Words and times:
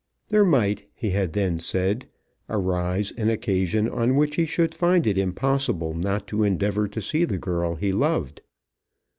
There 0.29 0.43
might, 0.43 0.89
he 0.95 1.11
had 1.11 1.33
then 1.33 1.59
said, 1.59 2.07
arise 2.49 3.11
an 3.17 3.29
occasion 3.29 3.87
on 3.87 4.15
which 4.15 4.35
he 4.35 4.47
should 4.47 4.73
find 4.73 5.05
it 5.05 5.15
impossible 5.15 5.93
not 5.93 6.25
to 6.29 6.43
endeavour 6.43 6.87
to 6.87 7.01
see 7.03 7.23
the 7.23 7.37
girl 7.37 7.75
he 7.75 7.91
loved. 7.91 8.41